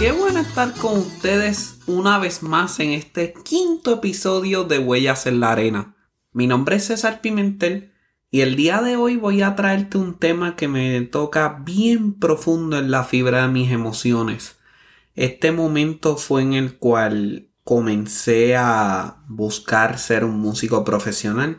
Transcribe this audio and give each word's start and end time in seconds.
Qué 0.00 0.12
bueno 0.12 0.40
estar 0.40 0.72
con 0.72 0.96
ustedes 0.96 1.78
una 1.86 2.18
vez 2.18 2.42
más 2.42 2.80
en 2.80 2.92
este 2.92 3.34
quinto 3.34 3.92
episodio 3.92 4.64
de 4.64 4.78
Huellas 4.78 5.26
en 5.26 5.40
la 5.40 5.52
Arena. 5.52 5.94
Mi 6.32 6.46
nombre 6.46 6.76
es 6.76 6.86
César 6.86 7.20
Pimentel 7.20 7.92
y 8.30 8.40
el 8.40 8.56
día 8.56 8.80
de 8.80 8.96
hoy 8.96 9.16
voy 9.16 9.42
a 9.42 9.54
traerte 9.56 9.98
un 9.98 10.18
tema 10.18 10.56
que 10.56 10.68
me 10.68 11.02
toca 11.02 11.60
bien 11.66 12.14
profundo 12.14 12.78
en 12.78 12.90
la 12.90 13.04
fibra 13.04 13.42
de 13.42 13.48
mis 13.48 13.70
emociones. 13.70 14.56
Este 15.16 15.52
momento 15.52 16.16
fue 16.16 16.40
en 16.40 16.54
el 16.54 16.78
cual 16.78 17.50
comencé 17.62 18.56
a 18.56 19.22
buscar 19.28 19.98
ser 19.98 20.24
un 20.24 20.40
músico 20.40 20.82
profesional, 20.82 21.58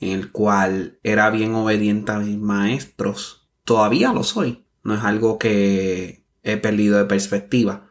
en 0.00 0.18
el 0.18 0.32
cual 0.32 0.98
era 1.04 1.30
bien 1.30 1.54
obediente 1.54 2.10
a 2.10 2.18
mis 2.18 2.38
maestros. 2.38 3.48
Todavía 3.62 4.12
lo 4.12 4.24
soy. 4.24 4.64
No 4.82 4.96
es 4.96 5.04
algo 5.04 5.38
que 5.38 6.17
he 6.52 6.56
perdido 6.56 6.98
de 6.98 7.04
perspectiva. 7.04 7.88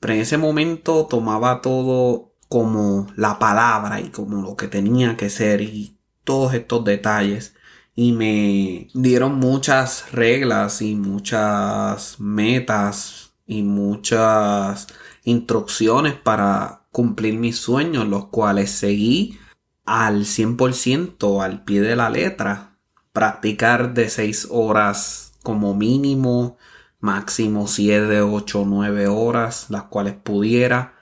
Pero 0.00 0.14
en 0.14 0.20
ese 0.20 0.38
momento 0.38 1.06
tomaba 1.06 1.60
todo 1.62 2.32
como 2.48 3.08
la 3.16 3.38
palabra 3.38 4.00
y 4.00 4.10
como 4.10 4.42
lo 4.42 4.56
que 4.56 4.68
tenía 4.68 5.16
que 5.16 5.30
ser 5.30 5.60
y 5.60 5.96
todos 6.24 6.54
estos 6.54 6.84
detalles. 6.84 7.54
Y 7.94 8.12
me 8.12 8.88
dieron 8.94 9.36
muchas 9.36 10.12
reglas 10.12 10.82
y 10.82 10.94
muchas 10.94 12.20
metas 12.20 13.32
y 13.46 13.62
muchas 13.62 14.88
instrucciones 15.24 16.14
para 16.14 16.82
cumplir 16.92 17.38
mis 17.38 17.56
sueños, 17.56 18.06
los 18.06 18.26
cuales 18.26 18.70
seguí 18.70 19.38
al 19.86 20.24
100% 20.24 21.42
al 21.42 21.64
pie 21.64 21.80
de 21.80 21.96
la 21.96 22.10
letra. 22.10 22.76
Practicar 23.12 23.94
de 23.94 24.10
6 24.10 24.48
horas 24.50 25.32
como 25.42 25.74
mínimo, 25.74 26.58
máximo 27.06 27.68
7, 27.68 28.20
8, 28.22 28.64
9 28.66 29.06
horas, 29.08 29.66
las 29.70 29.84
cuales 29.84 30.14
pudiera, 30.14 30.94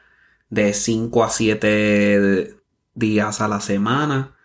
de 0.50 0.72
5 0.74 1.24
a 1.24 1.30
7 1.30 2.56
días 2.94 3.40
a 3.40 3.48
la 3.48 3.60
semana. 3.60 4.36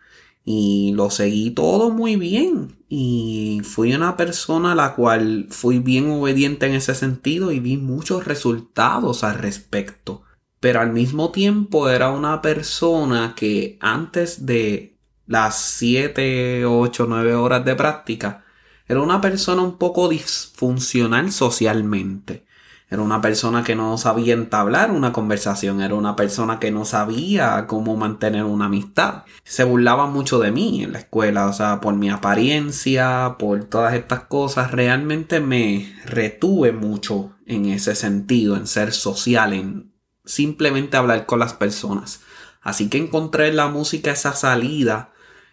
Y 0.44 0.94
lo 0.96 1.12
seguí 1.12 1.52
todo 1.52 1.92
muy 1.92 2.16
bien. 2.16 2.78
Y 2.90 3.62
fui 3.64 3.94
una 3.94 4.18
persona 4.18 4.72
a 4.72 4.76
la 4.76 4.96
cual 4.96 5.48
fui 5.52 5.80
bien 5.80 6.10
obediente 6.12 6.66
en 6.66 6.74
ese 6.74 6.96
sentido 6.96 7.52
y 7.52 7.60
vi 7.60 7.78
muchos 7.78 8.26
resultados 8.26 9.24
al 9.24 9.36
respecto 9.36 10.24
pero 10.60 10.82
al 10.82 10.92
mismo 10.92 11.32
tiempo 11.32 11.90
era 11.90 12.12
una 12.12 12.42
persona 12.42 13.34
que 13.36 13.78
antes 13.80 14.46
de 14.46 14.98
las 15.26 15.58
7, 15.62 16.66
8, 16.66 17.06
9 17.08 17.36
horas 17.36 17.64
de 17.66 17.76
práctica, 17.76 18.44
era 18.90 19.02
una 19.02 19.22
persona 19.22 19.62
un 19.62 19.78
poco 19.78 20.10
disfuncional 20.10 21.32
socialmente. 21.32 22.46
Era 22.90 23.04
una 23.04 23.22
persona 23.22 23.64
que 23.64 23.76
no 23.76 24.00
sabía 24.00 24.34
entablar 24.34 24.90
una 24.90 25.14
conversación, 25.14 25.80
era 25.82 25.94
una 25.94 26.16
persona 26.16 26.60
que 26.60 26.72
no 26.72 26.86
sabía 26.86 27.68
cómo 27.68 27.96
mantener 27.96 28.46
una 28.46 28.66
amistad. 28.66 29.26
Se 29.44 29.64
burlaba 29.64 30.08
mucho 30.08 30.40
de 30.40 30.52
mí 30.52 30.84
en 30.84 30.94
la 30.94 31.00
escuela, 31.00 31.46
o 31.46 31.54
sea, 31.54 31.82
por 31.82 31.94
mi 31.94 32.10
apariencia, 32.10 33.36
por 33.38 33.64
todas 33.66 33.94
estas 33.94 34.22
cosas. 34.22 34.72
Realmente 34.72 35.40
me 35.40 35.96
retuve 36.06 36.72
mucho 36.72 37.36
en 37.46 37.68
ese 37.68 37.94
sentido, 37.94 38.58
en 38.58 38.66
ser 38.66 38.92
social, 38.92 39.54
en 39.54 39.94
simplemente 40.26 40.98
hablar 40.98 41.28
con 41.28 41.38
las 41.38 41.54
personas. 41.54 42.22
Así 42.64 42.90
que 42.90 42.98
encontré 42.98 43.50
en 43.50 43.56
la 43.58 43.68
música 43.68 44.10
esa 44.10 44.34
salida 44.34 45.12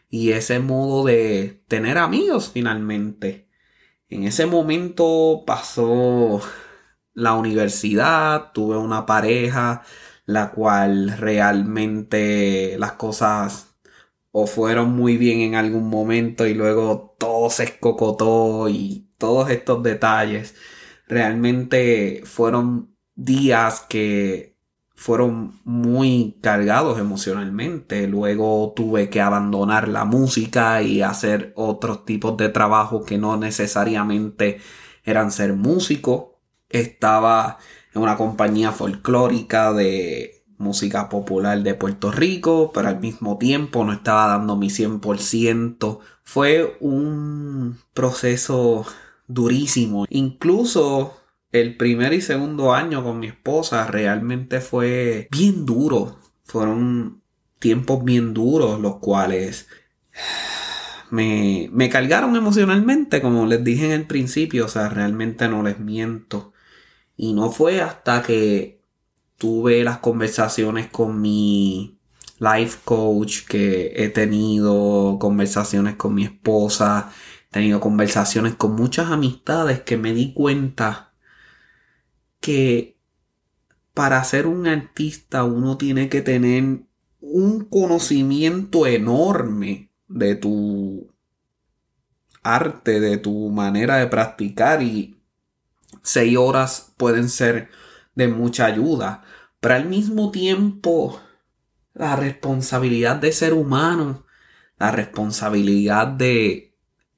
y 0.08 0.32
ese 0.32 0.60
modo 0.60 1.04
de 1.04 1.64
tener 1.68 1.98
amigos 1.98 2.50
finalmente. 2.52 3.48
En 4.08 4.24
ese 4.24 4.46
momento 4.46 5.44
pasó 5.46 6.40
la 7.14 7.34
universidad, 7.34 8.52
tuve 8.52 8.76
una 8.76 9.06
pareja, 9.06 9.82
la 10.26 10.52
cual 10.52 11.16
realmente 11.18 12.76
las 12.78 12.92
cosas 12.92 13.76
o 14.32 14.46
fueron 14.46 14.94
muy 14.94 15.16
bien 15.16 15.40
en 15.40 15.54
algún 15.54 15.88
momento 15.88 16.46
y 16.46 16.54
luego 16.54 17.16
todo 17.18 17.48
se 17.50 17.64
escocotó 17.64 18.68
y 18.68 19.10
todos 19.18 19.50
estos 19.50 19.82
detalles 19.82 20.54
realmente 21.08 22.22
fueron 22.24 22.96
días 23.14 23.80
que 23.88 24.55
fueron 24.96 25.60
muy 25.64 26.38
cargados 26.40 26.98
emocionalmente. 26.98 28.08
Luego 28.08 28.72
tuve 28.74 29.10
que 29.10 29.20
abandonar 29.20 29.88
la 29.88 30.04
música 30.04 30.82
y 30.82 31.02
hacer 31.02 31.52
otros 31.54 32.04
tipos 32.04 32.36
de 32.38 32.48
trabajo 32.48 33.04
que 33.04 33.18
no 33.18 33.36
necesariamente 33.36 34.58
eran 35.04 35.30
ser 35.30 35.52
músico. 35.52 36.40
Estaba 36.70 37.58
en 37.94 38.02
una 38.02 38.16
compañía 38.16 38.72
folclórica 38.72 39.72
de 39.72 40.44
música 40.58 41.10
popular 41.10 41.62
de 41.62 41.74
Puerto 41.74 42.10
Rico, 42.10 42.72
pero 42.72 42.88
al 42.88 42.98
mismo 42.98 43.36
tiempo 43.36 43.84
no 43.84 43.92
estaba 43.92 44.26
dando 44.28 44.56
mi 44.56 44.68
100%. 44.68 45.98
Fue 46.24 46.78
un 46.80 47.78
proceso 47.92 48.86
durísimo. 49.28 50.06
Incluso 50.08 51.14
el 51.60 51.76
primer 51.76 52.12
y 52.12 52.20
segundo 52.20 52.74
año 52.74 53.02
con 53.02 53.18
mi 53.18 53.28
esposa 53.28 53.86
realmente 53.86 54.60
fue 54.60 55.28
bien 55.30 55.66
duro. 55.66 56.18
Fueron 56.44 57.22
tiempos 57.58 58.04
bien 58.04 58.34
duros, 58.34 58.80
los 58.80 58.96
cuales 58.96 59.68
me, 61.10 61.68
me 61.72 61.88
cargaron 61.88 62.36
emocionalmente, 62.36 63.20
como 63.20 63.46
les 63.46 63.64
dije 63.64 63.86
en 63.86 63.92
el 63.92 64.06
principio, 64.06 64.66
o 64.66 64.68
sea, 64.68 64.88
realmente 64.88 65.48
no 65.48 65.62
les 65.62 65.78
miento. 65.78 66.52
Y 67.16 67.32
no 67.32 67.50
fue 67.50 67.80
hasta 67.80 68.22
que 68.22 68.80
tuve 69.38 69.84
las 69.84 69.98
conversaciones 69.98 70.88
con 70.88 71.20
mi 71.20 71.98
life 72.38 72.78
coach, 72.84 73.46
que 73.48 73.92
he 73.96 74.08
tenido 74.08 75.18
conversaciones 75.20 75.96
con 75.96 76.14
mi 76.14 76.24
esposa, 76.24 77.10
he 77.48 77.52
tenido 77.52 77.80
conversaciones 77.80 78.54
con 78.54 78.74
muchas 78.74 79.10
amistades 79.10 79.80
que 79.80 79.96
me 79.96 80.12
di 80.12 80.34
cuenta 80.34 81.05
que 82.46 82.96
para 83.92 84.22
ser 84.22 84.46
un 84.46 84.68
artista 84.68 85.42
uno 85.42 85.76
tiene 85.76 86.08
que 86.08 86.22
tener 86.22 86.82
un 87.20 87.64
conocimiento 87.64 88.86
enorme 88.86 89.90
de 90.06 90.36
tu 90.36 91.12
arte, 92.44 93.00
de 93.00 93.18
tu 93.18 93.50
manera 93.50 93.96
de 93.96 94.06
practicar 94.06 94.80
y 94.80 95.20
seis 96.04 96.36
horas 96.36 96.94
pueden 96.96 97.28
ser 97.28 97.68
de 98.14 98.28
mucha 98.28 98.66
ayuda, 98.66 99.24
pero 99.58 99.74
al 99.74 99.88
mismo 99.88 100.30
tiempo 100.30 101.20
la 101.94 102.14
responsabilidad 102.14 103.16
de 103.16 103.32
ser 103.32 103.54
humano, 103.54 104.24
la 104.78 104.92
responsabilidad 104.92 106.06
de 106.06 106.76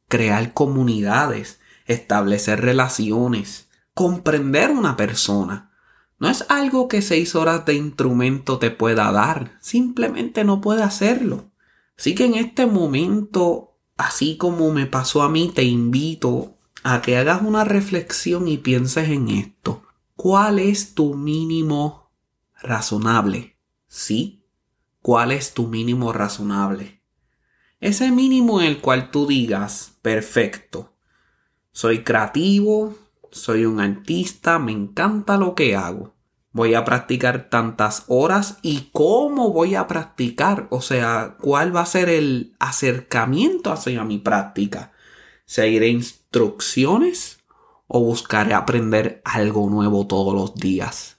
crear 0.08 0.54
comunidades, 0.54 1.60
establecer 1.84 2.62
relaciones, 2.62 3.67
comprender 3.98 4.70
una 4.70 4.96
persona. 4.96 5.72
No 6.20 6.28
es 6.28 6.44
algo 6.48 6.86
que 6.86 7.02
seis 7.02 7.34
horas 7.34 7.64
de 7.66 7.74
instrumento 7.74 8.60
te 8.60 8.70
pueda 8.70 9.10
dar, 9.10 9.58
simplemente 9.60 10.44
no 10.44 10.60
puede 10.60 10.84
hacerlo. 10.84 11.50
Así 11.98 12.14
que 12.14 12.26
en 12.26 12.34
este 12.34 12.66
momento, 12.66 13.76
así 13.96 14.36
como 14.36 14.70
me 14.70 14.86
pasó 14.86 15.22
a 15.22 15.28
mí, 15.28 15.50
te 15.52 15.64
invito 15.64 16.54
a 16.84 17.02
que 17.02 17.16
hagas 17.16 17.42
una 17.42 17.64
reflexión 17.64 18.46
y 18.46 18.58
pienses 18.58 19.08
en 19.08 19.30
esto. 19.30 19.82
¿Cuál 20.14 20.60
es 20.60 20.94
tu 20.94 21.14
mínimo 21.14 22.12
razonable? 22.62 23.58
¿Sí? 23.88 24.44
¿Cuál 25.02 25.32
es 25.32 25.54
tu 25.54 25.66
mínimo 25.66 26.12
razonable? 26.12 27.02
Ese 27.80 28.12
mínimo 28.12 28.60
en 28.60 28.68
el 28.68 28.80
cual 28.80 29.10
tú 29.10 29.26
digas, 29.26 29.98
perfecto, 30.02 30.94
soy 31.72 32.04
creativo, 32.04 32.96
soy 33.30 33.64
un 33.64 33.80
artista, 33.80 34.58
me 34.58 34.72
encanta 34.72 35.36
lo 35.36 35.54
que 35.54 35.76
hago. 35.76 36.14
Voy 36.50 36.74
a 36.74 36.84
practicar 36.84 37.50
tantas 37.50 38.04
horas 38.08 38.58
y 38.62 38.88
cómo 38.92 39.52
voy 39.52 39.74
a 39.74 39.86
practicar, 39.86 40.66
o 40.70 40.80
sea, 40.80 41.36
cuál 41.40 41.74
va 41.76 41.82
a 41.82 41.86
ser 41.86 42.08
el 42.08 42.56
acercamiento 42.58 43.70
hacia 43.70 44.02
mi 44.04 44.18
práctica. 44.18 44.92
¿Seguiré 45.44 45.88
instrucciones 45.88 47.38
o 47.86 48.00
buscaré 48.02 48.54
aprender 48.54 49.22
algo 49.24 49.68
nuevo 49.68 50.06
todos 50.06 50.34
los 50.34 50.54
días? 50.54 51.18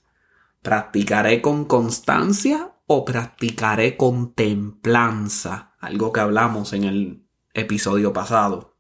¿Practicaré 0.61 1.41
con 1.41 1.65
constancia 1.65 2.73
o 2.85 3.05
practicaré 3.05 3.97
con 3.97 4.33
templanza? 4.33 5.75
Algo 5.79 6.11
que 6.11 6.19
hablamos 6.19 6.73
en 6.73 6.83
el 6.83 7.25
episodio 7.53 8.13
pasado. 8.13 8.75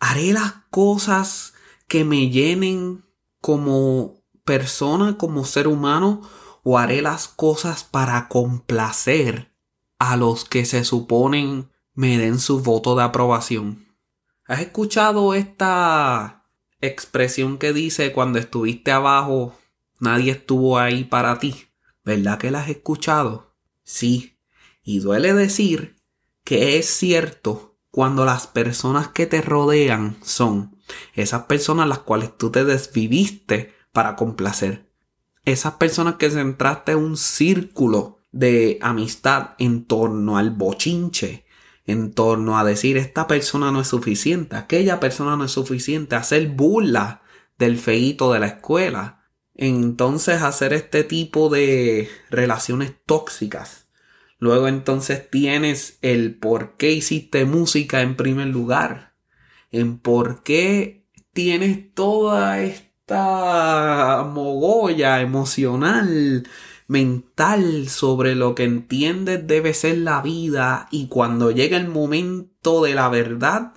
¿Haré 0.00 0.32
las 0.32 0.54
cosas 0.70 1.54
que 1.90 2.04
me 2.04 2.30
llenen 2.30 3.04
como 3.40 4.22
persona, 4.44 5.18
como 5.18 5.44
ser 5.44 5.66
humano, 5.66 6.22
o 6.62 6.78
haré 6.78 7.02
las 7.02 7.26
cosas 7.26 7.82
para 7.82 8.28
complacer 8.28 9.52
a 9.98 10.16
los 10.16 10.44
que 10.44 10.64
se 10.64 10.84
suponen 10.84 11.68
me 11.94 12.16
den 12.16 12.38
su 12.38 12.62
voto 12.62 12.94
de 12.94 13.02
aprobación. 13.02 13.88
¿Has 14.46 14.60
escuchado 14.60 15.34
esta 15.34 16.46
expresión 16.80 17.58
que 17.58 17.72
dice 17.72 18.12
cuando 18.12 18.38
estuviste 18.38 18.92
abajo 18.92 19.56
nadie 19.98 20.30
estuvo 20.30 20.78
ahí 20.78 21.02
para 21.02 21.40
ti. 21.40 21.66
¿Verdad 22.04 22.38
que 22.38 22.52
la 22.52 22.60
has 22.60 22.68
escuchado? 22.68 23.56
Sí. 23.82 24.38
Y 24.84 25.00
duele 25.00 25.34
decir 25.34 25.96
que 26.44 26.78
es 26.78 26.86
cierto 26.86 27.78
cuando 27.90 28.24
las 28.24 28.46
personas 28.46 29.08
que 29.08 29.26
te 29.26 29.42
rodean 29.42 30.16
son 30.22 30.79
esas 31.14 31.44
personas 31.44 31.88
las 31.88 32.00
cuales 32.00 32.36
tú 32.36 32.50
te 32.50 32.64
desviviste 32.64 33.74
para 33.92 34.16
complacer. 34.16 34.90
Esas 35.44 35.74
personas 35.74 36.16
que 36.16 36.30
centraste 36.30 36.94
un 36.94 37.16
círculo 37.16 38.18
de 38.32 38.78
amistad 38.82 39.50
en 39.58 39.84
torno 39.84 40.38
al 40.38 40.50
bochinche, 40.50 41.44
en 41.86 42.12
torno 42.12 42.58
a 42.58 42.64
decir 42.64 42.96
esta 42.96 43.26
persona 43.26 43.72
no 43.72 43.80
es 43.80 43.88
suficiente, 43.88 44.56
aquella 44.56 45.00
persona 45.00 45.36
no 45.36 45.44
es 45.44 45.50
suficiente, 45.50 46.14
hacer 46.14 46.48
burla 46.48 47.22
del 47.58 47.78
feíto 47.78 48.32
de 48.32 48.40
la 48.40 48.46
escuela. 48.46 49.16
Entonces 49.54 50.42
hacer 50.42 50.72
este 50.72 51.04
tipo 51.04 51.50
de 51.50 52.08
relaciones 52.30 52.94
tóxicas. 53.04 53.88
Luego 54.38 54.68
entonces 54.68 55.30
tienes 55.30 55.98
el 56.00 56.34
por 56.34 56.78
qué 56.78 56.92
hiciste 56.92 57.44
música 57.44 58.00
en 58.00 58.16
primer 58.16 58.46
lugar. 58.46 59.09
En 59.70 59.98
por 59.98 60.42
qué 60.42 61.06
tienes 61.32 61.94
toda 61.94 62.60
esta 62.60 64.28
mogolla 64.32 65.20
emocional 65.20 66.46
mental 66.88 67.88
sobre 67.88 68.34
lo 68.34 68.56
que 68.56 68.64
entiendes 68.64 69.46
debe 69.46 69.74
ser 69.74 69.98
la 69.98 70.22
vida 70.22 70.88
y 70.90 71.06
cuando 71.06 71.52
llega 71.52 71.76
el 71.76 71.86
momento 71.88 72.82
de 72.82 72.94
la 72.94 73.08
verdad, 73.08 73.74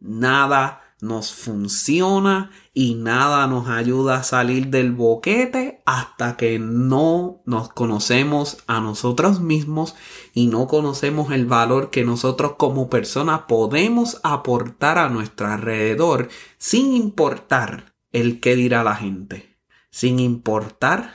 nada 0.00 0.81
nos 1.02 1.34
funciona 1.34 2.52
y 2.72 2.94
nada 2.94 3.48
nos 3.48 3.68
ayuda 3.68 4.18
a 4.18 4.22
salir 4.22 4.68
del 4.68 4.92
boquete 4.92 5.82
hasta 5.84 6.36
que 6.36 6.60
no 6.60 7.42
nos 7.44 7.70
conocemos 7.70 8.58
a 8.68 8.80
nosotros 8.80 9.40
mismos 9.40 9.96
y 10.32 10.46
no 10.46 10.68
conocemos 10.68 11.32
el 11.32 11.44
valor 11.44 11.90
que 11.90 12.04
nosotros 12.04 12.52
como 12.56 12.88
personas 12.88 13.42
podemos 13.48 14.20
aportar 14.22 14.96
a 14.96 15.08
nuestro 15.08 15.48
alrededor 15.48 16.28
sin 16.56 16.92
importar 16.94 17.96
el 18.12 18.38
qué 18.38 18.54
dirá 18.54 18.84
la 18.84 18.94
gente, 18.94 19.58
sin 19.90 20.20
importar 20.20 21.14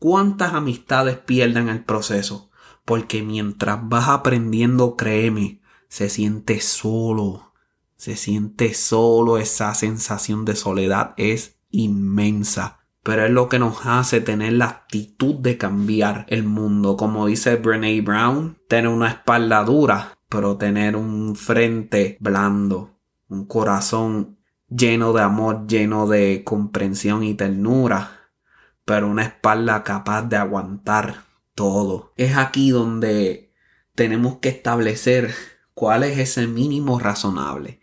cuántas 0.00 0.52
amistades 0.52 1.16
pierdan 1.16 1.68
el 1.68 1.84
proceso, 1.84 2.50
porque 2.84 3.22
mientras 3.22 3.88
vas 3.88 4.08
aprendiendo, 4.08 4.96
créeme, 4.96 5.62
se 5.86 6.08
siente 6.08 6.60
solo, 6.60 7.51
se 8.02 8.16
siente 8.16 8.74
solo, 8.74 9.38
esa 9.38 9.74
sensación 9.74 10.44
de 10.44 10.56
soledad 10.56 11.14
es 11.16 11.60
inmensa. 11.70 12.80
Pero 13.04 13.26
es 13.26 13.30
lo 13.30 13.48
que 13.48 13.60
nos 13.60 13.86
hace 13.86 14.20
tener 14.20 14.54
la 14.54 14.66
actitud 14.66 15.36
de 15.36 15.56
cambiar 15.56 16.26
el 16.28 16.42
mundo. 16.42 16.96
Como 16.96 17.26
dice 17.26 17.54
Brene 17.54 18.00
Brown, 18.00 18.58
tener 18.66 18.88
una 18.88 19.08
espalda 19.08 19.62
dura, 19.62 20.18
pero 20.28 20.56
tener 20.56 20.96
un 20.96 21.36
frente 21.36 22.16
blando, 22.18 22.98
un 23.28 23.46
corazón 23.46 24.38
lleno 24.68 25.12
de 25.12 25.22
amor, 25.22 25.68
lleno 25.68 26.08
de 26.08 26.42
comprensión 26.44 27.22
y 27.22 27.34
ternura 27.34 28.22
pero 28.84 29.08
una 29.08 29.22
espalda 29.22 29.84
capaz 29.84 30.22
de 30.22 30.36
aguantar 30.36 31.24
todo. 31.54 32.12
Es 32.16 32.36
aquí 32.36 32.70
donde 32.70 33.54
tenemos 33.94 34.38
que 34.38 34.48
establecer 34.48 35.32
cuál 35.74 36.02
es 36.02 36.18
ese 36.18 36.46
mínimo 36.46 36.98
razonable. 36.98 37.81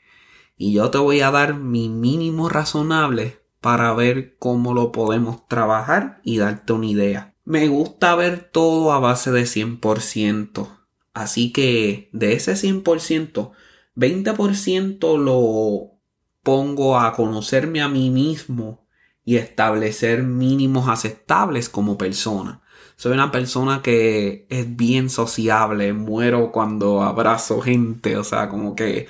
Y 0.61 0.73
yo 0.73 0.91
te 0.91 0.97
voy 0.97 1.21
a 1.21 1.31
dar 1.31 1.55
mi 1.55 1.87
mínimo 1.87 2.49
razonable 2.49 3.39
para 3.61 3.93
ver 3.93 4.35
cómo 4.39 4.73
lo 4.73 4.91
podemos 4.91 5.47
trabajar 5.47 6.19
y 6.21 6.37
darte 6.37 6.73
una 6.73 6.85
idea. 6.85 7.33
Me 7.45 7.69
gusta 7.69 8.13
ver 8.15 8.49
todo 8.51 8.91
a 8.91 8.99
base 8.99 9.31
de 9.31 9.43
100%. 9.43 10.67
Así 11.13 11.53
que 11.53 12.09
de 12.11 12.33
ese 12.33 12.55
100%, 12.55 13.51
20% 13.95 15.17
lo 15.17 15.97
pongo 16.43 16.99
a 16.99 17.13
conocerme 17.13 17.81
a 17.81 17.87
mí 17.87 18.09
mismo 18.09 18.85
y 19.23 19.37
establecer 19.37 20.23
mínimos 20.23 20.89
aceptables 20.89 21.69
como 21.69 21.97
persona. 21.97 22.63
Soy 22.97 23.13
una 23.13 23.31
persona 23.31 23.81
que 23.81 24.45
es 24.49 24.75
bien 24.75 25.09
sociable, 25.09 25.93
muero 25.93 26.51
cuando 26.51 27.01
abrazo 27.01 27.61
gente, 27.61 28.17
o 28.17 28.25
sea, 28.25 28.49
como 28.49 28.75
que 28.75 29.07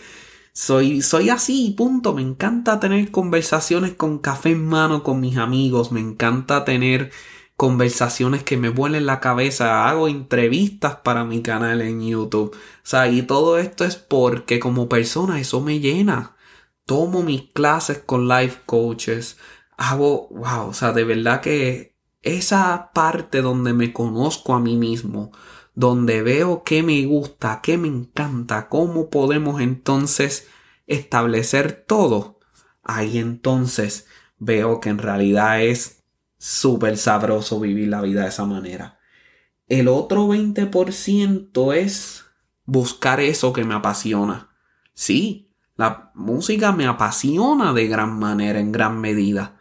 soy, 0.60 1.02
soy 1.02 1.30
así, 1.30 1.74
punto. 1.78 2.14
Me 2.14 2.22
encanta 2.22 2.80
tener 2.80 3.12
conversaciones 3.12 3.94
con 3.94 4.20
café 4.20 4.52
en 4.52 4.66
mano 4.66 5.04
con 5.04 5.22
mis 5.22 5.38
amigos, 5.38 5.92
me 5.94 6.02
encanta 6.02 6.66
tener 6.66 7.12
conversaciones 7.56 8.44
que 8.44 8.58
me 8.58 8.70
vuelen 8.70 9.06
la 9.06 9.22
cabeza, 9.22 9.88
hago 9.90 10.08
entrevistas 10.10 10.98
para 10.98 11.24
mi 11.26 11.42
canal 11.42 11.82
en 11.82 12.02
YouTube. 12.06 12.52
O 12.54 12.58
sea, 12.84 13.08
y 13.10 13.22
todo 13.24 13.58
esto 13.58 13.86
es 13.86 13.96
porque 13.98 14.60
como 14.60 14.90
persona 14.90 15.40
eso 15.40 15.62
me 15.62 15.80
llena. 15.80 16.36
Tomo 16.86 17.24
mis 17.24 17.44
clases 17.54 18.00
con 18.00 18.28
life 18.28 18.60
coaches, 18.66 19.38
hago, 19.78 20.28
wow, 20.30 20.70
o 20.70 20.74
sea, 20.74 20.92
de 20.94 21.04
verdad 21.06 21.42
que 21.42 21.96
esa 22.22 22.92
parte 22.94 23.42
donde 23.42 23.74
me 23.74 23.94
conozco 23.94 24.54
a 24.56 24.60
mí 24.60 24.76
mismo, 24.78 25.32
donde 25.80 26.22
veo 26.22 26.64
qué 26.64 26.84
me 26.84 27.06
gusta, 27.06 27.62
qué 27.64 27.78
me 27.78 27.88
encanta, 27.88 28.68
cómo 28.68 29.10
podemos 29.10 29.62
entonces 29.62 30.48
establecer 30.88 31.86
todo, 31.88 32.40
ahí 32.84 33.18
entonces 33.18 34.06
veo 34.38 34.82
que 34.82 34.90
en 34.90 34.98
realidad 34.98 35.62
es 35.62 36.04
súper 36.38 36.98
sabroso 36.98 37.62
vivir 37.62 37.88
la 37.88 38.02
vida 38.02 38.24
de 38.24 38.28
esa 38.28 38.46
manera. 38.46 39.00
El 39.68 39.88
otro 39.88 40.28
20% 40.28 41.74
es 41.74 42.26
buscar 42.66 43.22
eso 43.22 43.54
que 43.54 43.64
me 43.64 43.76
apasiona. 43.76 44.50
Sí, 44.94 45.54
la 45.78 46.12
música 46.14 46.74
me 46.74 46.88
apasiona 46.88 47.72
de 47.72 47.88
gran 47.88 48.20
manera, 48.20 48.60
en 48.60 48.74
gran 48.74 49.00
medida 49.00 49.60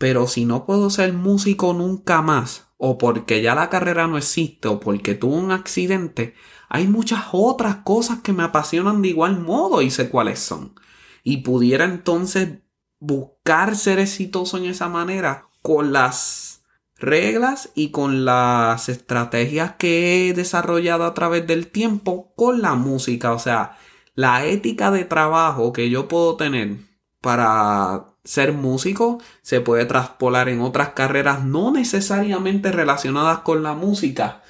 pero 0.00 0.26
si 0.26 0.46
no 0.46 0.64
puedo 0.64 0.88
ser 0.88 1.12
músico 1.12 1.74
nunca 1.74 2.22
más, 2.22 2.69
o 2.82 2.96
porque 2.96 3.42
ya 3.42 3.54
la 3.54 3.68
carrera 3.68 4.06
no 4.06 4.16
existe, 4.16 4.66
o 4.66 4.80
porque 4.80 5.14
tuve 5.14 5.36
un 5.36 5.52
accidente, 5.52 6.34
hay 6.70 6.86
muchas 6.86 7.26
otras 7.32 7.76
cosas 7.84 8.20
que 8.22 8.32
me 8.32 8.42
apasionan 8.42 9.02
de 9.02 9.08
igual 9.08 9.38
modo 9.38 9.82
y 9.82 9.90
sé 9.90 10.08
cuáles 10.08 10.38
son. 10.38 10.74
Y 11.22 11.38
pudiera 11.38 11.84
entonces 11.84 12.60
buscar 12.98 13.76
ser 13.76 13.98
exitoso 13.98 14.56
en 14.56 14.64
esa 14.64 14.88
manera 14.88 15.48
con 15.60 15.92
las 15.92 16.62
reglas 16.96 17.70
y 17.74 17.90
con 17.90 18.24
las 18.24 18.88
estrategias 18.88 19.74
que 19.76 20.30
he 20.30 20.32
desarrollado 20.32 21.04
a 21.04 21.12
través 21.12 21.46
del 21.46 21.66
tiempo 21.66 22.32
con 22.34 22.62
la 22.62 22.76
música. 22.76 23.32
O 23.32 23.38
sea, 23.38 23.76
la 24.14 24.46
ética 24.46 24.90
de 24.90 25.04
trabajo 25.04 25.74
que 25.74 25.90
yo 25.90 26.08
puedo 26.08 26.36
tener 26.36 26.78
para 27.20 28.06
ser 28.24 28.52
músico 28.52 29.18
se 29.42 29.60
puede 29.60 29.84
traspolar 29.86 30.48
en 30.48 30.60
otras 30.60 30.90
carreras 30.90 31.44
no 31.44 31.70
necesariamente 31.70 32.72
relacionadas 32.72 33.40
con 33.40 33.62
la 33.62 33.74
música, 33.74 34.42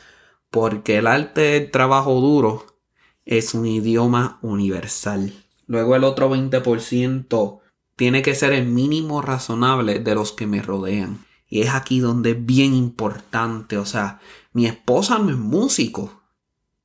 porque 0.51 0.99
el 0.99 1.07
arte 1.07 1.41
del 1.41 1.71
trabajo 1.71 2.21
duro 2.21 2.67
es 3.25 3.55
un 3.55 3.67
idioma 3.67 4.39
universal. 4.43 5.33
Luego 5.67 5.95
el 5.95 6.05
otro 6.05 6.35
20% 6.35 7.61
tiene 7.97 8.23
que 8.23 8.35
ser 8.35 8.53
el 8.53 8.67
mínimo 8.67 9.23
razonable 9.23 10.01
de 10.01 10.15
los 10.15 10.33
que 10.33 10.47
me 10.47 10.63
rodean. 10.63 11.25
Y 11.49 11.63
es 11.63 11.75
aquí 11.75 12.01
donde 12.01 12.31
es 12.31 12.47
bien 12.47 12.75
importante, 12.75 13.77
o 13.77 13.85
sea, 13.85 14.21
mi 14.53 14.67
esposa 14.67 15.19
no 15.19 15.31
es 15.31 15.37
músico. 15.37 16.23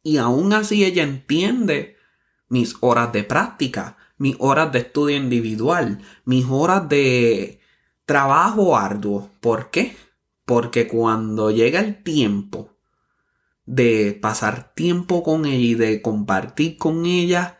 Y 0.04 0.18
aún 0.18 0.54
así 0.54 0.84
ella 0.84 1.04
entiende 1.04 1.98
mis 2.50 2.75
horas 2.82 3.12
de 3.13 3.24
práctica, 3.24 3.98
mis 4.17 4.36
horas 4.39 4.72
de 4.72 4.79
estudio 4.79 5.17
individual, 5.17 6.01
mis 6.24 6.45
horas 6.50 6.88
de 6.89 7.60
trabajo 8.05 8.77
arduo. 8.77 9.29
¿Por 9.39 9.69
qué? 9.72 9.95
Porque 10.45 10.88
cuando 10.88 11.51
llega 11.51 11.79
el 11.79 12.03
tiempo 12.03 12.69
de 13.65 14.17
pasar 14.22 14.74
tiempo 14.75 15.24
con 15.24 15.45
ella 15.45 15.57
y 15.57 15.74
de 15.75 16.01
compartir 16.01 16.77
con 16.77 17.05
ella, 17.05 17.57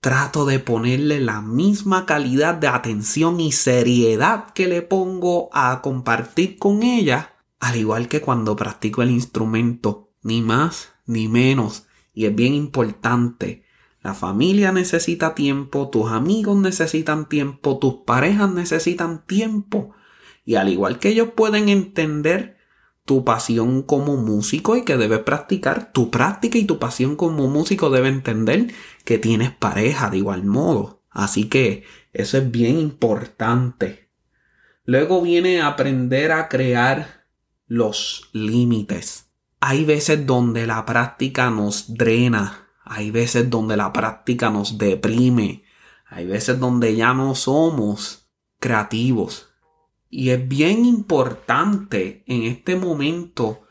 trato 0.00 0.46
de 0.46 0.58
ponerle 0.58 1.20
la 1.20 1.40
misma 1.40 2.06
calidad 2.06 2.54
de 2.54 2.68
atención 2.68 3.40
y 3.40 3.52
seriedad 3.52 4.50
que 4.52 4.66
le 4.66 4.82
pongo 4.82 5.48
a 5.52 5.80
compartir 5.82 6.58
con 6.58 6.82
ella, 6.82 7.34
al 7.60 7.76
igual 7.76 8.08
que 8.08 8.20
cuando 8.20 8.56
practico 8.56 9.02
el 9.02 9.10
instrumento, 9.10 10.10
ni 10.22 10.42
más 10.42 10.90
ni 11.06 11.28
menos. 11.28 11.86
Y 12.12 12.26
es 12.26 12.34
bien 12.34 12.54
importante 12.54 13.64
la 14.02 14.14
familia 14.14 14.72
necesita 14.72 15.34
tiempo, 15.34 15.88
tus 15.88 16.10
amigos 16.10 16.56
necesitan 16.56 17.28
tiempo, 17.28 17.78
tus 17.78 17.94
parejas 18.06 18.50
necesitan 18.50 19.24
tiempo. 19.26 19.94
Y 20.44 20.54
al 20.54 20.68
igual 20.68 20.98
que 20.98 21.10
ellos 21.10 21.30
pueden 21.34 21.68
entender 21.68 22.58
tu 23.04 23.24
pasión 23.24 23.82
como 23.82 24.16
músico 24.16 24.76
y 24.76 24.84
que 24.84 24.96
debes 24.96 25.20
practicar, 25.20 25.92
tu 25.92 26.10
práctica 26.10 26.58
y 26.58 26.64
tu 26.64 26.78
pasión 26.78 27.16
como 27.16 27.48
músico 27.48 27.90
debe 27.90 28.08
entender 28.08 28.72
que 29.04 29.18
tienes 29.18 29.50
pareja 29.50 30.10
de 30.10 30.18
igual 30.18 30.44
modo. 30.44 31.02
Así 31.10 31.48
que 31.48 31.84
eso 32.12 32.38
es 32.38 32.50
bien 32.50 32.78
importante. 32.78 34.10
Luego 34.84 35.22
viene 35.22 35.60
aprender 35.60 36.32
a 36.32 36.48
crear 36.48 37.26
los 37.66 38.30
límites. 38.32 39.30
Hay 39.60 39.84
veces 39.84 40.26
donde 40.26 40.66
la 40.66 40.86
práctica 40.86 41.50
nos 41.50 41.94
drena, 41.94 42.67
hay 42.88 43.10
veces 43.10 43.50
donde 43.50 43.76
la 43.76 43.92
práctica 43.92 44.50
nos 44.50 44.78
deprime, 44.78 45.64
hay 46.06 46.26
veces 46.26 46.58
donde 46.58 46.96
ya 46.96 47.12
no 47.14 47.34
somos 47.34 48.28
creativos. 48.58 49.50
Y 50.10 50.30
es 50.30 50.48
bien 50.48 50.86
importante 50.86 52.24
en 52.26 52.44
este 52.44 52.76
momento 52.76 53.62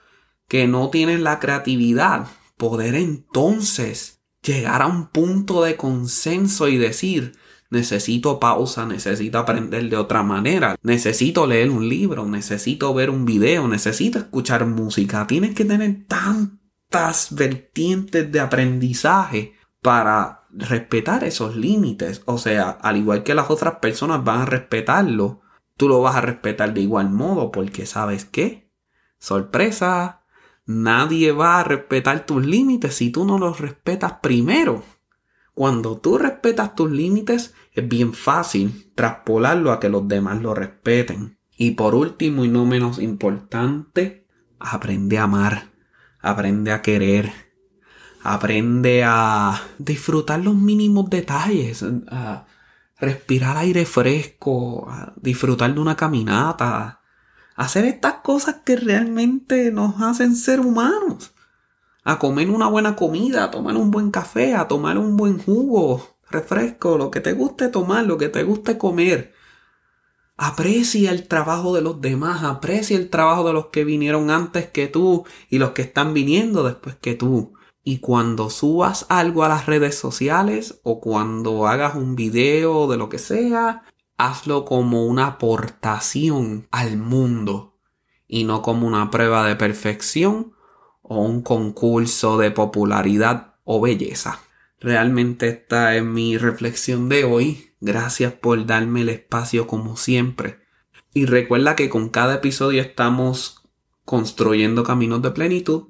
que 0.47 0.67
no 0.67 0.89
tienes 0.89 1.19
la 1.19 1.39
creatividad, 1.39 2.27
poder 2.57 2.95
entonces 2.95 4.21
llegar 4.43 4.81
a 4.81 4.87
un 4.87 5.07
punto 5.07 5.63
de 5.63 5.75
consenso 5.75 6.67
y 6.67 6.77
decir, 6.77 7.33
necesito 7.69 8.39
pausa, 8.39 8.85
necesito 8.85 9.39
aprender 9.39 9.89
de 9.89 9.97
otra 9.97 10.23
manera, 10.23 10.75
necesito 10.83 11.47
leer 11.47 11.69
un 11.69 11.89
libro, 11.89 12.25
necesito 12.25 12.93
ver 12.93 13.09
un 13.09 13.25
video, 13.25 13.67
necesito 13.67 14.19
escuchar 14.19 14.65
música. 14.65 15.27
Tienes 15.27 15.53
que 15.53 15.65
tener 15.65 16.05
vertientes 17.31 18.31
de 18.31 18.39
aprendizaje 18.39 19.53
para 19.81 20.47
respetar 20.51 21.23
esos 21.23 21.55
límites. 21.55 22.21
O 22.25 22.37
sea, 22.37 22.69
al 22.69 22.97
igual 22.97 23.23
que 23.23 23.35
las 23.35 23.49
otras 23.49 23.75
personas 23.75 24.23
van 24.23 24.41
a 24.41 24.45
respetarlo, 24.45 25.41
tú 25.77 25.87
lo 25.87 26.01
vas 26.01 26.15
a 26.15 26.21
respetar 26.21 26.73
de 26.73 26.81
igual 26.81 27.09
modo 27.09 27.51
porque 27.51 27.85
sabes 27.85 28.25
qué. 28.25 28.71
Sorpresa, 29.19 30.23
nadie 30.65 31.31
va 31.31 31.59
a 31.59 31.63
respetar 31.63 32.25
tus 32.25 32.45
límites 32.45 32.95
si 32.95 33.11
tú 33.11 33.25
no 33.25 33.37
los 33.37 33.59
respetas 33.59 34.13
primero. 34.21 34.83
Cuando 35.53 35.97
tú 35.97 36.17
respetas 36.17 36.75
tus 36.75 36.91
límites, 36.91 37.55
es 37.71 37.87
bien 37.87 38.13
fácil 38.13 38.91
traspolarlo 38.93 39.71
a 39.71 39.79
que 39.79 39.89
los 39.89 40.07
demás 40.07 40.41
lo 40.41 40.53
respeten. 40.53 41.39
Y 41.55 41.71
por 41.71 41.95
último 41.95 42.45
y 42.45 42.47
no 42.47 42.65
menos 42.65 42.99
importante, 42.99 44.27
aprende 44.59 45.17
a 45.17 45.23
amar, 45.23 45.71
aprende 46.21 46.71
a 46.71 46.81
querer, 46.81 47.31
aprende 48.23 49.03
a 49.05 49.61
disfrutar 49.77 50.39
los 50.39 50.55
mínimos 50.55 51.09
detalles, 51.09 51.85
a 52.09 52.45
respirar 52.99 53.57
aire 53.57 53.85
fresco, 53.85 54.89
a 54.89 55.13
disfrutar 55.17 55.73
de 55.73 55.79
una 55.79 55.95
caminata, 55.95 57.01
hacer 57.55 57.85
estas 57.85 58.15
cosas 58.23 58.57
que 58.65 58.75
realmente 58.75 59.71
nos 59.71 60.01
hacen 60.01 60.35
ser 60.35 60.59
humanos. 60.59 61.33
A 62.03 62.19
comer 62.19 62.49
una 62.49 62.67
buena 62.67 62.95
comida, 62.95 63.43
a 63.43 63.51
tomar 63.51 63.75
un 63.75 63.91
buen 63.91 64.11
café, 64.11 64.55
a 64.55 64.67
tomar 64.67 64.97
un 64.97 65.17
buen 65.17 65.39
jugo, 65.39 66.17
refresco, 66.29 66.97
lo 66.97 67.11
que 67.11 67.19
te 67.19 67.33
guste 67.33 67.67
tomar, 67.67 68.05
lo 68.05 68.17
que 68.17 68.29
te 68.29 68.43
guste 68.43 68.77
comer. 68.77 69.33
Aprecia 70.37 71.09
el 71.09 71.27
trabajo 71.27 71.73
de 71.73 71.81
los 71.81 71.99
demás, 71.99 72.43
aprecia 72.43 72.95
el 72.95 73.09
trabajo 73.09 73.47
de 73.47 73.53
los 73.53 73.67
que 73.67 73.83
vinieron 73.83 74.29
antes 74.29 74.67
que 74.67 74.87
tú 74.87 75.25
y 75.49 75.57
los 75.57 75.71
que 75.71 75.81
están 75.81 76.13
viniendo 76.13 76.63
después 76.63 76.95
que 76.95 77.15
tú. 77.15 77.55
Y 77.83 77.99
cuando 77.99 78.51
subas 78.51 79.07
algo 79.09 79.43
a 79.43 79.49
las 79.49 79.65
redes 79.65 79.97
sociales 79.97 80.79
o 80.83 81.01
cuando 81.01 81.67
hagas 81.67 81.95
un 81.95 82.15
video 82.15 82.87
de 82.87 82.97
lo 82.97 83.09
que 83.09 83.17
sea, 83.17 83.83
hazlo 84.17 84.63
como 84.63 85.05
una 85.07 85.25
aportación 85.25 86.67
al 86.69 86.97
mundo 86.97 87.79
y 88.27 88.43
no 88.43 88.61
como 88.61 88.85
una 88.85 89.09
prueba 89.09 89.47
de 89.47 89.55
perfección 89.55 90.53
o 91.01 91.23
un 91.23 91.41
concurso 91.41 92.37
de 92.37 92.51
popularidad 92.51 93.55
o 93.63 93.81
belleza. 93.81 94.41
Realmente 94.79 95.47
esta 95.47 95.95
es 95.95 96.03
mi 96.03 96.37
reflexión 96.37 97.09
de 97.09 97.23
hoy. 97.23 97.71
Gracias 97.79 98.33
por 98.33 98.65
darme 98.65 99.01
el 99.01 99.09
espacio 99.09 99.67
como 99.67 99.97
siempre. 99.97 100.59
Y 101.13 101.25
recuerda 101.25 101.75
que 101.75 101.89
con 101.89 102.09
cada 102.09 102.35
episodio 102.35 102.81
estamos 102.81 103.63
construyendo 104.05 104.83
caminos 104.83 105.21
de 105.21 105.31
plenitud 105.31 105.87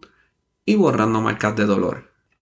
y 0.65 0.75
borrando 0.75 1.22
marcas 1.22 1.56
de 1.56 1.65
dolor. 1.65 2.13